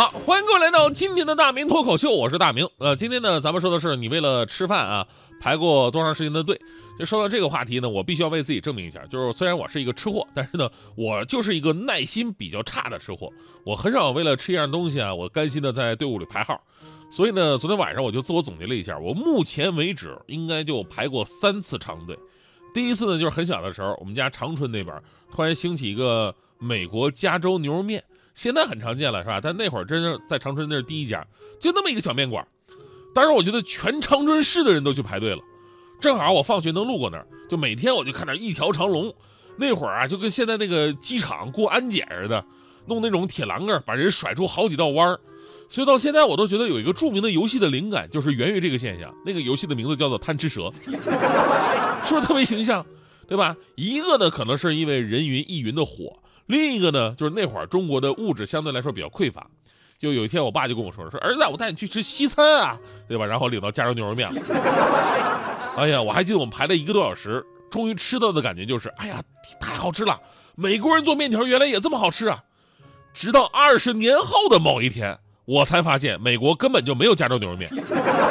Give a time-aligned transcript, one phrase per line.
[0.00, 2.66] 好，欢迎各位来到今天的大明脱口秀，我是大明。
[2.78, 5.06] 呃，今天呢，咱们说的是你为了吃饭啊
[5.38, 6.58] 排过多长时间的队。
[6.98, 13.30] 就说到这个话题呢，我必须要为自己证明一下，就是虽然我是一个吃货，但是呢，我就是一个耐心比较差的吃货。
[13.62, 16.58] 我很少为了吃一样东西啊，我甘心的在队伍里排号。
[17.12, 22.18] 所以呢，昨天晚上我就自我总结了一下，我目前为止应该就排过三次长队。
[22.72, 24.98] 第一次呢，就是很小的时候，我们家长春那边
[25.30, 28.02] 突然兴起一个美国加州牛肉面。
[28.42, 29.38] 现在很常见了，是吧？
[29.38, 31.22] 但那会儿真是在长春那是第一家，
[31.60, 32.42] 就那么一个小面馆。
[33.14, 35.42] 当时我觉得全长春市的人都去排队了，
[36.00, 39.14] 正好我放学能路过那儿，就每天我就看那一条长龙。
[39.58, 42.42] 那会儿啊，就跟现在那个机场过安检似的，
[42.86, 45.20] 弄那种铁栏杆把人甩出好几道弯儿。
[45.68, 49.14] 所以到现在我都觉得有一个著名的游戏的灵感就是源于这个现象。
[49.26, 52.86] 那个游戏的名字叫做贪吃蛇，是不是特别形象？
[53.28, 53.54] 对吧？
[53.74, 56.16] 一个呢，可能是因为人云亦云的火。
[56.50, 59.46] 另一个呢，就是那会儿中国的物质相对来说比较匮乏，
[60.00, 63.24] 就有一天我爸就跟我说说儿子，我带你去吃西餐啊，对吧？
[63.24, 64.42] 然后领到加州牛肉面了。
[65.78, 69.22] 哎呀，我还记得我们排了一个多小时，终于吃到的感觉就是，哎呀，
[69.60, 70.20] 太好吃了！
[70.56, 72.42] 美国人做面条原来也这么好吃啊！
[73.14, 77.70] 直到二十年后的某一天，我才发现美国根本就没有加州牛肉面，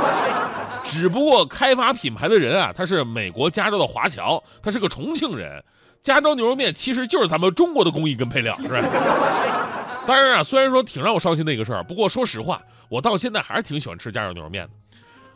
[0.83, 5.63] 只不过开发品牌的人啊，他是美国加州的华侨，他是个重庆人。
[6.01, 10.03] 加州牛肉面其实就是咱们中国的工艺跟配料，是吧？
[10.07, 14.71] 当然啊，虽然说挺让我伤心的一个事儿，不过说实话，我到现在还是挺喜欢吃加州牛肉面的。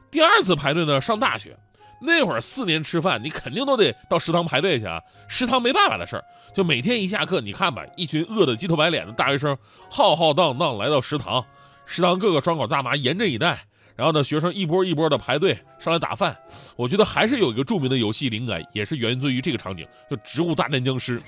[0.10, 1.56] 第二次排队呢，上大学
[2.02, 5.00] 那会儿，四年吃饭你肯定都得到食堂排队去啊。
[5.28, 6.24] 食堂没办法的事儿，
[6.56, 9.56] 就每天一下课，你看吧，一群饿得鸡头白脸的大学生
[9.90, 11.46] 浩浩荡荡来到食堂，
[11.86, 13.66] 食堂各个窗口大妈严阵以待。
[13.96, 16.36] 然后呢，学生一波一波的排队上来打饭，
[16.76, 21.20] 我觉得还是有一个著名的游戏灵感，也是源自于这个场景，就《植物大战僵尸》。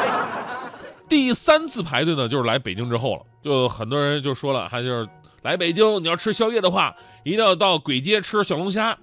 [1.08, 5.08] 第三次排队呢，就是来北京之后了，就很多人就说了，还就是
[5.42, 8.96] 来北京你要吃宵夜的话，一定要到簋街吃小龙虾。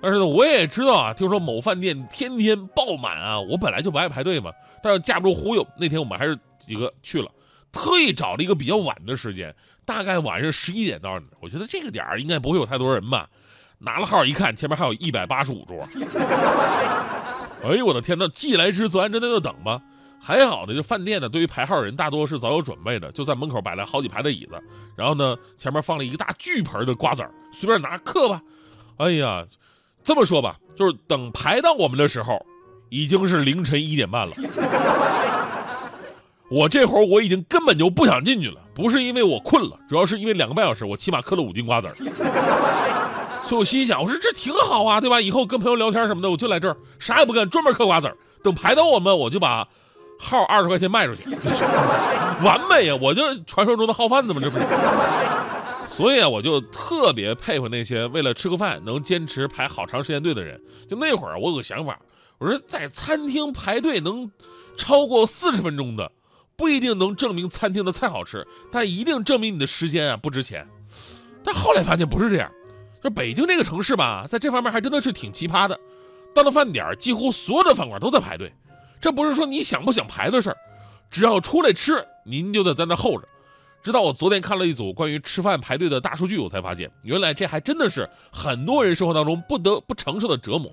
[0.00, 4.50] 但是呢，我也知道啊，听说某饭店天天爆满啊，我本来就不爱排队嘛，
[4.82, 7.30] 但是架不住忽悠，那天我们还是几个去了。
[7.72, 9.54] 特意找了一个比较晚的时间，
[9.84, 11.20] 大概晚上十一点到。
[11.40, 13.28] 我觉得这个点儿应该不会有太多人吧。
[13.78, 15.78] 拿了号一看，前面还有一百八十五桌。
[17.64, 19.80] 哎呦我的天呐，既来之则安之，那就等吧。
[20.20, 24.52] 还好呢，就饭店呢，对于排号人大多是早有准备的，就在门口摆了好几排的椅子，
[24.96, 28.40] 然后呢，前面放了一个大巨盆的瓜子儿，随便拿嗑吧。
[28.98, 29.44] 哎呀，
[30.04, 32.44] 这么说吧，就是等排到我们的时候，
[32.88, 34.32] 已经是凌晨一点半了。
[36.52, 41.94] 我这会儿我已经根本就不想进去了，不是因为我困了，主要是因为两个半小时我起码嗑了五斤瓜子儿，
[43.42, 45.18] 所以我心想，我说这挺好啊，对吧？
[45.18, 48.16] 以后跟朋友聊天什么的，我就来这儿，啥也不干，专门嗑瓜子儿。
[48.42, 49.66] 等排到我们，我就把
[50.18, 51.30] 号二十块钱卖出去，
[52.44, 52.98] 完美啊！
[53.00, 54.64] 我就传说中的号贩子嘛，这不是？
[55.86, 60.60] 所以啊，我就特别佩服那些为了吃个饭能坚持排好长时间队的人。
[60.86, 61.98] 就那会儿，我有个想法，
[62.38, 64.30] 我说在餐厅排队能
[64.76, 66.12] 超过四十分钟的。
[66.62, 70.64] 不一定能证明餐厅的菜好吃，但一定证明你的时间啊不值钱。
[71.42, 72.48] 但后来发现不是这样，
[73.02, 75.76] 就北京这个城市吧，在这方面还真的是挺奇葩的。
[76.32, 78.54] 到了饭点几乎所有的饭馆都在排队。
[79.00, 80.56] 这不是说你想不想排的事儿，
[81.10, 83.26] 只要出来吃，您就得在那候着。
[83.82, 90.72] 直到我昨天看了一组关于吃饭排队的大数据，我才发现，原来这还真的是很多人生活当中不得不承受的折磨。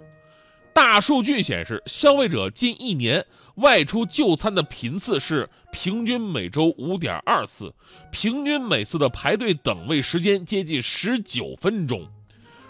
[0.72, 3.25] 大数据显示，消费者近一年
[3.59, 7.74] 外出就餐的频次是平均每周五点二次，
[8.12, 12.08] 平均每次的排队等位时间接近十九分钟，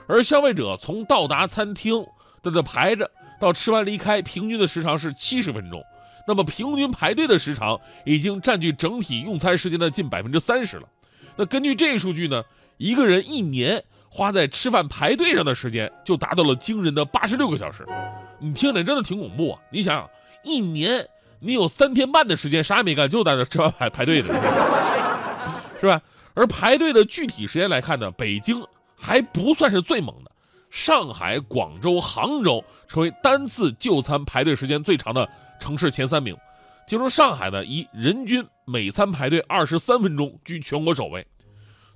[0.07, 2.05] 而消费者从到达餐厅
[2.41, 3.09] 在这排着
[3.39, 5.83] 到吃完离开，平均的时长是七十分钟。
[6.27, 10.87] 那么，平均排队的时长已经占据整体用餐时间的近百分之三十了。
[11.35, 12.43] 那根据这一数据呢，
[12.77, 13.83] 一个人一年。
[14.11, 17.85] 花在吃饭排队上的时间就达到了惊人的八十六个小时，
[18.39, 19.61] 你听着真的挺恐怖啊！
[19.71, 20.09] 你想想，
[20.43, 21.07] 一年
[21.39, 24.27] 你有三天半的时间啥也没干，就在那吃饭排排队的，
[25.79, 26.01] 是吧？
[26.33, 28.65] 而排队的具体时间来看呢，北京
[28.95, 30.31] 还不算是最猛的，
[30.69, 35.27] 上海、广州、杭州成为单次就餐排队时间最长的
[35.59, 36.35] 城市前三名。
[36.87, 41.27] 其中上海呢，以人均每餐排队二十三分钟，居全国首位。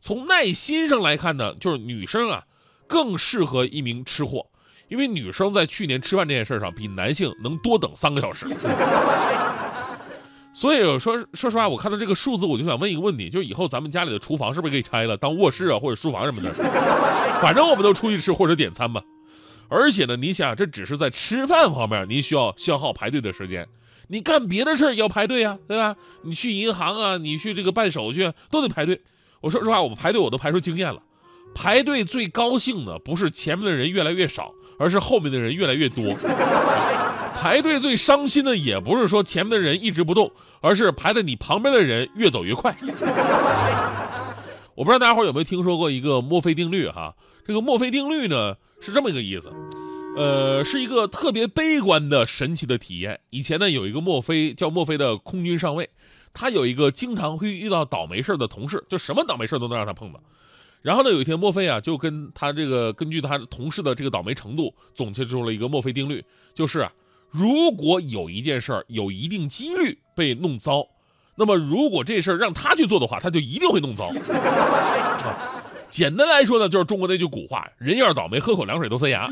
[0.01, 2.43] 从耐心上来看呢，就是女生啊
[2.87, 4.45] 更适合一名吃货，
[4.87, 8.45] 因为女生在去年吃饭这件事上比男性能多等三个小时。
[10.55, 16.53] 所以说，说实话，我看到这个数字，我就想问一个问题，就是以后咱们家里的厨房是不是可以拆了，当卧室啊或者书房什么的？
[17.41, 19.01] 反正我们都出去吃或者点餐吧。
[19.67, 23.67] 而且呢，你想，这只是在吃饭方面，您需要消耗排队的时间，
[24.09, 25.95] 你干别的事儿也要排队啊，对吧？
[26.21, 29.01] 你去银行啊，你去这个办手续都得排队。
[29.41, 31.01] 我说实话，我排队我都排出经验了。
[31.55, 36.15] 排队最高兴的不是前面的人越来越少，而是后面的人越来越多。
[37.35, 40.31] 排队最伤心的也不是说前面的人一直不动，
[40.61, 42.73] 而是排在你旁边的人越走越快。
[44.75, 47.13] 我不知道大家伙有没有听说过一个墨菲定律哈？
[47.45, 49.51] 这个墨菲定律呢是这么一个意思，
[50.15, 53.19] 呃，是一个特别悲观的神奇的体验。
[53.29, 55.89] 以前呢有一个墨菲叫墨菲的空军上尉，
[56.33, 60.21] 他有一个经常会遇到倒霉事的同事，就什么倒霉事都能让他碰到。
[60.83, 66.91] 然后呢有一天墨菲啊就跟他这个根据他同事的这个倒霉程度总结出了一个墨菲定律，就是啊
[67.31, 70.85] 如果有一件事儿有一定几率被弄糟。
[71.35, 74.11] 那么，如果这事儿让他去做的话，他就一定会弄糟。
[75.89, 79.27] 简单来说呢，就是中国那句古话：“人要是倒霉，喝口凉水都塞牙。”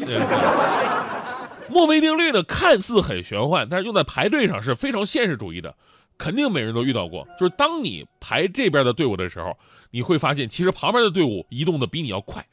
[1.69, 5.75] 墨菲定律呢，看似很玄幻，但是用在排队上是非常现实主义的，
[6.21, 7.27] 肯定每人都遇到过。
[7.39, 9.57] 就是当你排这边的队伍的时候，
[9.89, 12.45] 你会发现其实旁边的队伍移动的比你要快。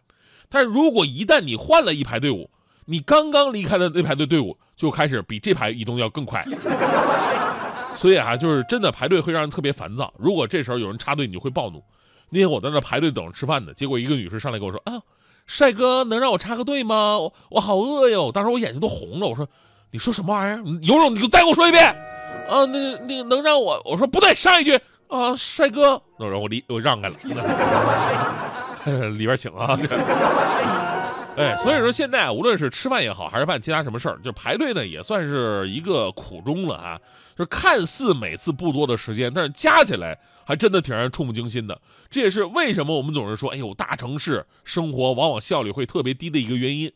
[0.49, 2.49] 但是如果一旦你换了一排队伍，
[2.87, 6.43] 你刚刚离开的那排的队伍就开始比这排移动要更快。
[7.95, 10.15] 所以啊，就是真的排队会让人特别烦躁。
[10.17, 11.85] 如果这时候有人插队，你就会暴怒。
[12.31, 15.03] 那天我在那排队等着吃饭呢，结果一个女士上来跟我说：“啊，
[15.47, 17.19] 帅哥，能让我插个队吗？
[17.19, 19.27] 我我好饿哟！”当时我眼睛都红了。
[19.27, 19.47] 我说
[19.93, 20.65] ：“你说什么玩意儿？
[20.83, 21.95] 有种你就再给我说一遍。”
[22.49, 23.81] 啊，那个那个能让我？
[23.85, 24.79] 我说不对，上一句
[25.09, 26.01] 啊，帅哥。
[26.19, 27.15] 那我我离我让开了，
[29.11, 29.79] 里边请啊。
[31.37, 36.99] 哎，所以说现在无论是吃饭也好，还是办其他什么事儿，就排队呢也算是一个苦衷了啊。
[37.37, 41.81] 就看似每次不多的时间，但是加起来还真的挺让人触目惊心的。
[42.11, 46.93] 这也是为什么我们总是说，哎呦，大城市生活往往效率会特别低的一个原因。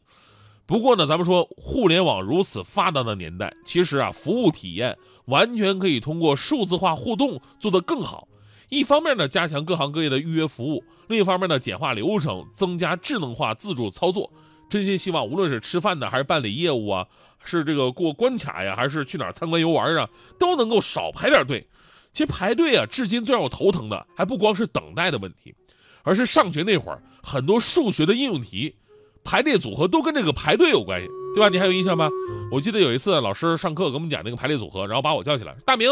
[0.67, 8.29] 不过呢，咱们说互联网如此发达的年代，其实啊，服务体验完全可以通过数字化互动做得更好。
[8.69, 14.33] 一方面呢，加强各行各业的预约服务；另一方面呢，简化流程，增加智能化自助操作。
[14.71, 17.07] 真心希望，无论是吃饭的，还是办理业务啊，
[17.45, 20.09] 是这个过关卡呀，还是去哪儿参观游玩啊，
[20.39, 21.69] 都能够少排点队。
[22.15, 25.55] 其实排队啊，至今最让我头疼的，还不光是等待的问题，
[26.03, 28.75] 而是上学那会儿，很多数学的应用题，
[29.25, 31.49] 排列组合都跟这个排队有关系，对吧？
[31.49, 32.09] 你还有印象吗？
[32.51, 35.91] 我记得有一次老师上课给我们讲那个排列组合，然后把我叫起来，大明，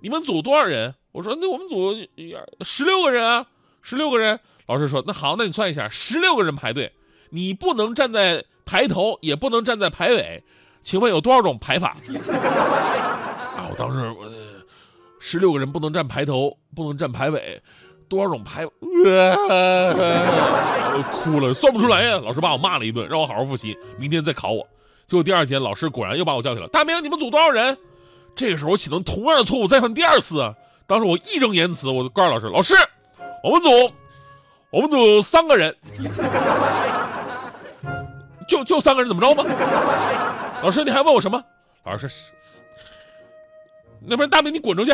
[0.00, 0.94] 你们组多少人？
[1.12, 1.92] 我说那我们组
[2.62, 3.46] 十六个人啊，
[3.82, 4.38] 十六个人。
[4.66, 6.92] 老师说那好，那你算一下，十六个人排队，
[7.30, 10.44] 你不能站在排头，也不能站在排尾，
[10.82, 11.94] 请问有多少种排法？
[13.56, 14.30] 啊，我当时我
[15.18, 17.62] 十六个人不能站排头，不能站排尾，
[18.10, 18.66] 多少种排？
[21.02, 22.20] 哭了，算不出来呀。
[22.22, 24.66] 老师把我骂了一顿，让我好好复习，明天再考我。
[25.06, 27.76] 结果第二天，老师果然又把我叫起来，大明，你们组多少人？
[28.36, 30.54] 这个时候我岂能同样的错误再犯第二次啊？
[30.86, 32.74] 当时我义正言辞，我告诉老师：“老师，
[33.42, 33.68] 我们组，
[34.70, 35.74] 我们组三个人，
[38.48, 39.44] 就就三个人，怎么着吗？”
[40.62, 41.42] 老师，你还问我什么？
[41.84, 42.30] 老师是，
[44.00, 44.92] 那不然大明你滚出去！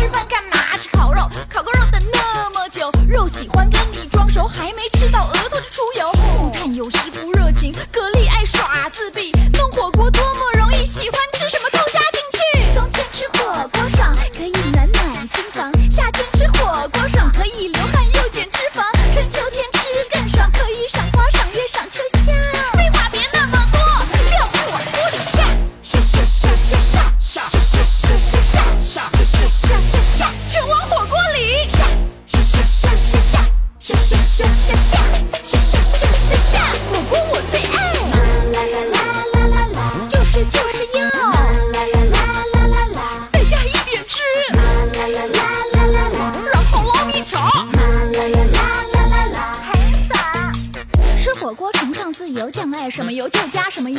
[0.00, 0.78] 吃饭干嘛？
[0.78, 1.20] 吃烤肉，
[1.52, 6.10] 烤个肉等那么久，肉喜欢跟你装熟，还没吃到额头就出油。
[6.14, 12.74] 木炭有时不热情，蛤蜊爱耍自闭，弄火锅多么容易，喜欢吃什么都加进去。
[12.74, 16.24] 冬天吃火锅爽，可以暖暖心房；夏天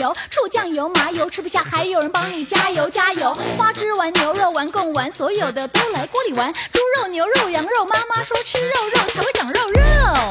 [0.01, 3.31] 油，醋酱油麻油吃不下还有人帮你加油加油。
[3.55, 6.51] 花枝丸、牛肉丸、贡丸，所有的都来锅里玩。
[6.51, 9.81] 猪肉、牛肉、羊肉，妈妈说吃肉肉才会长肉肉。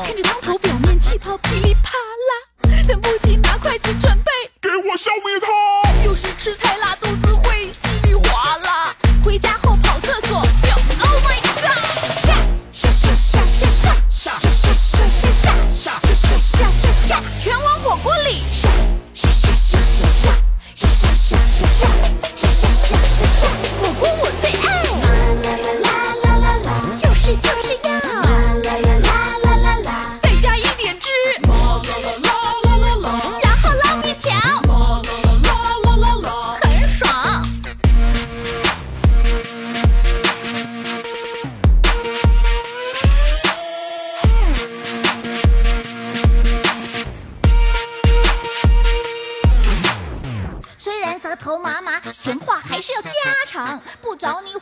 [0.05, 1.93] 看着汤头表面气泡噼里啪
[2.29, 4.33] 啦，等不及拿筷子准备。
[4.61, 5.80] 给我小米汤。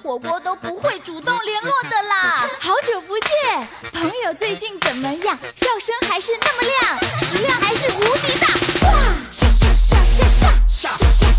[0.08, 2.48] 火锅都不会主动联络的啦。
[2.60, 3.28] 好久不见
[3.92, 5.38] 朋友最近怎么样？
[5.54, 8.48] 笑声还是那么亮食量还是无敌大。
[8.88, 9.14] 哇！
[9.30, 11.37] 下下下下下下下下